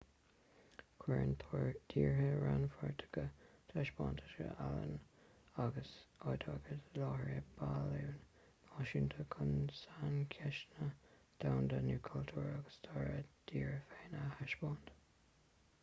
cuireann 1.01 1.33
tíortha 1.49 2.29
rannpháirteacha 2.43 3.25
taispeántais 3.73 4.31
ealaíne 4.45 4.95
agus 5.65 5.91
oideachais 6.31 6.89
i 6.95 7.03
láthair 7.03 7.35
i 7.43 7.43
bpailliúin 7.51 8.17
náisiúnta 8.71 9.27
chun 9.37 9.53
saincheisteanna 9.81 10.89
domhanda 11.45 11.83
nó 11.91 11.99
cultúr 12.11 12.51
agus 12.57 12.81
stair 12.83 13.13
a 13.19 13.23
dtíre 13.29 13.79
féin 13.93 14.19
a 14.25 14.27
thaispeáint 14.41 14.91